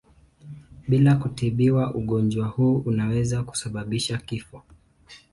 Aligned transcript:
Bila 0.87 1.15
kutibiwa 1.17 1.93
ugonjwa 1.93 2.47
huu 2.47 2.77
unaweza 2.77 3.43
kusababisha 3.43 4.17
kifo. 4.17 4.63